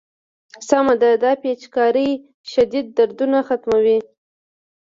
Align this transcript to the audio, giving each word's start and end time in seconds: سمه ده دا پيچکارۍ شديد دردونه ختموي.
سمه 0.67 0.93
ده 1.01 1.11
دا 1.23 1.31
پيچکارۍ 1.41 2.11
شديد 2.51 2.85
دردونه 2.97 3.39
ختموي. 3.47 3.97